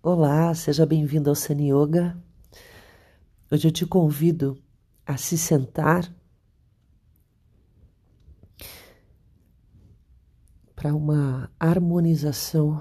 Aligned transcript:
Olá, 0.00 0.54
seja 0.54 0.86
bem-vindo 0.86 1.28
ao 1.28 1.34
Sani 1.34 1.72
Yoga. 1.72 2.16
Hoje 3.50 3.66
eu 3.66 3.72
te 3.72 3.84
convido 3.84 4.56
a 5.04 5.16
se 5.16 5.36
sentar 5.36 6.14
para 10.76 10.94
uma 10.94 11.50
harmonização 11.58 12.80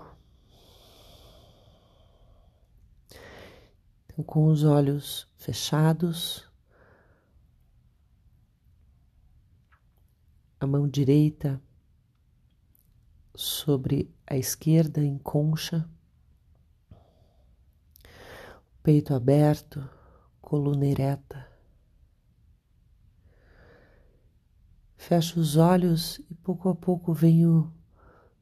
então, 4.05 4.23
com 4.23 4.45
os 4.45 4.63
olhos 4.63 5.27
fechados, 5.38 6.47
a 10.59 10.68
mão 10.68 10.88
direita 10.88 11.59
sobre 13.34 14.13
a 14.27 14.38
esquerda 14.38 15.04
em 15.04 15.18
concha 15.18 15.89
peito 18.87 19.14
aberto, 19.14 19.83
coluna 20.39 20.86
ereta. 20.86 21.45
Fecho 24.95 25.41
os 25.41 25.57
olhos 25.57 26.19
e 26.32 26.33
pouco 26.33 26.69
a 26.69 26.73
pouco 26.73 27.14
venho 27.14 27.69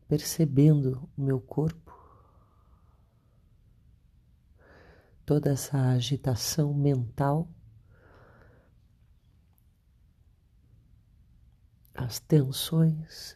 percebendo 0.08 1.10
o 1.18 1.22
meu 1.24 1.42
corpo, 1.42 1.92
toda 5.26 5.50
essa 5.50 5.80
agitação 5.90 6.76
mental, 6.76 7.50
as 11.96 12.20
tensões. 12.20 13.36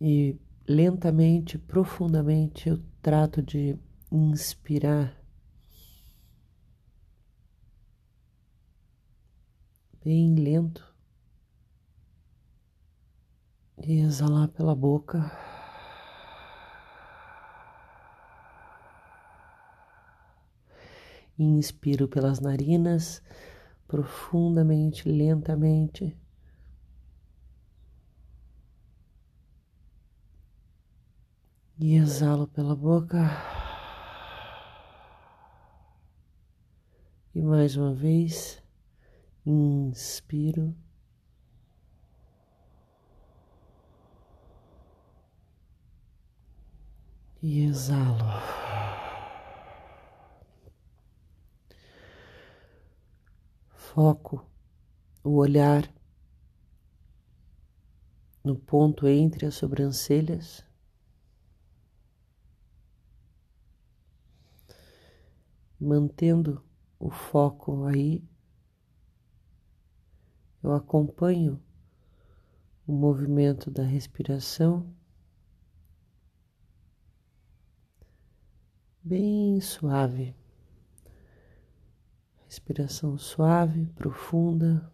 E 0.00 0.38
lentamente, 0.66 1.58
profundamente 1.58 2.68
eu 2.68 2.82
trato 3.02 3.42
de 3.42 3.78
inspirar 4.10 5.16
bem 10.04 10.34
lento 10.34 10.86
e 13.78 14.00
exalar 14.00 14.48
pela 14.48 14.74
boca. 14.74 15.30
Inspiro 21.38 22.08
pelas 22.08 22.40
narinas 22.40 23.22
profundamente, 23.86 25.08
lentamente. 25.08 26.16
E 31.78 31.94
exalo 31.94 32.48
pela 32.48 32.74
boca. 32.74 33.18
E 37.32 37.40
mais 37.40 37.76
uma 37.76 37.94
vez, 37.94 38.60
inspiro. 39.46 40.74
E 47.40 47.64
exalo. 47.64 48.24
Foco 53.70 54.44
o 55.22 55.36
olhar 55.36 55.88
no 58.42 58.56
ponto 58.56 59.06
entre 59.06 59.46
as 59.46 59.54
sobrancelhas. 59.54 60.67
Mantendo 65.80 66.62
o 66.98 67.10
foco 67.10 67.84
aí, 67.84 68.22
eu 70.62 70.72
acompanho 70.72 71.62
o 72.86 72.92
movimento 72.92 73.70
da 73.70 73.82
respiração 73.82 74.92
bem 79.02 79.60
suave. 79.60 80.34
Respiração 82.44 83.16
suave, 83.16 83.86
profunda. 83.94 84.92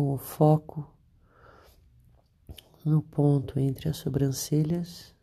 Com 0.00 0.14
o 0.14 0.16
foco 0.16 0.90
no 2.82 3.02
ponto 3.02 3.60
entre 3.60 3.86
as 3.86 3.98
sobrancelhas. 3.98 5.14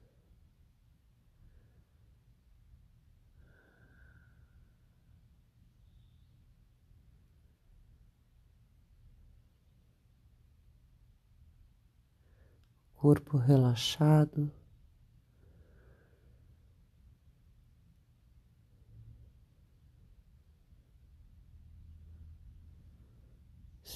Corpo 12.95 13.37
relaxado. 13.37 14.51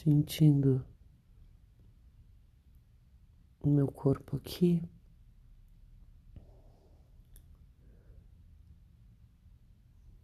Sentindo 0.04 0.84
o 3.62 3.70
meu 3.70 3.88
corpo 3.88 4.36
aqui. 4.36 4.82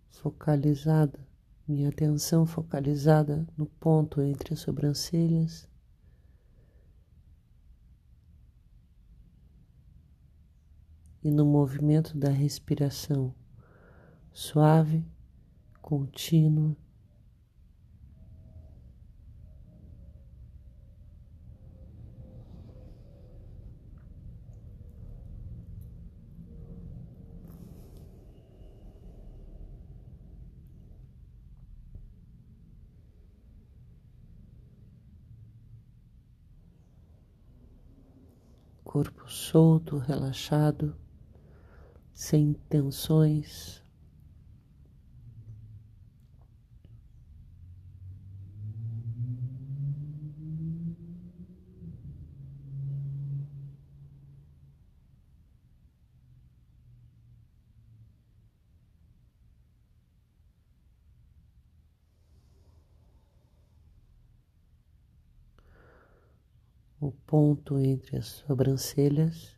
Focalizada, 0.10 1.20
minha 1.68 1.90
atenção 1.90 2.44
focalizada 2.44 3.48
no 3.56 3.68
ponto 3.68 4.20
entre 4.20 4.56
as 4.56 4.62
sobrancelhas. 4.62 5.70
E 11.24 11.30
no 11.30 11.46
movimento 11.46 12.18
da 12.18 12.30
respiração 12.30 13.32
suave, 14.32 15.06
contínua 15.84 16.76
corpo 38.98 39.30
solto, 39.30 40.00
relaxado, 40.00 40.96
sem 42.12 42.54
tensões. 42.68 43.84
O 67.08 67.12
ponto 67.26 67.80
entre 67.80 68.18
as 68.18 68.28
sobrancelhas. 68.28 69.56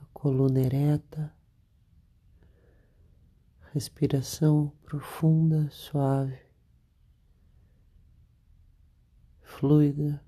A 0.00 0.04
coluna 0.12 0.60
ereta, 0.60 1.34
respiração 3.72 4.72
profunda, 4.84 5.68
suave, 5.70 6.38
fluida. 9.42 10.22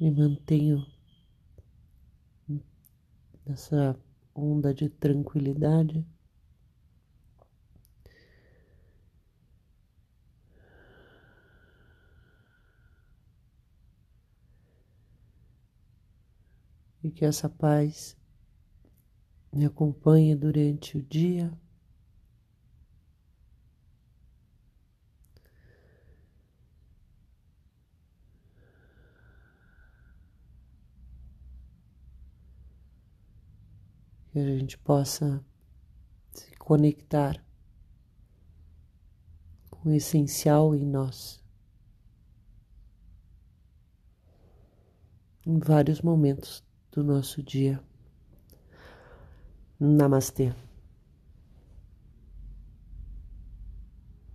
Me 0.00 0.10
mantenho 0.10 0.84
nessa 3.46 3.98
onda 4.34 4.74
de 4.74 4.88
tranquilidade. 4.88 6.04
E 17.02 17.10
que 17.10 17.24
essa 17.24 17.48
paz 17.50 18.16
me 19.52 19.66
acompanhe 19.66 20.34
durante 20.34 20.96
o 20.96 21.02
dia. 21.02 21.52
Que 34.34 34.40
a 34.40 34.58
gente 34.58 34.76
possa 34.76 35.40
se 36.32 36.56
conectar 36.56 37.40
com 39.70 39.90
o 39.90 39.94
essencial 39.94 40.74
em 40.74 40.84
nós. 40.84 41.40
Em 45.46 45.56
vários 45.60 46.00
momentos 46.00 46.64
do 46.90 47.04
nosso 47.04 47.44
dia. 47.44 47.80
Namastê. 49.78 50.52